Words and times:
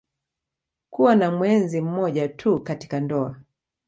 Kuwa 0.89 1.15
na 1.15 1.31
mwenzi 1.31 1.81
mmoja 1.81 2.29
tu 2.29 2.59
katika 2.59 2.99
ndoa 2.99 3.35